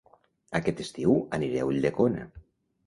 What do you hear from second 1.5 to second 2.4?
a Ulldecona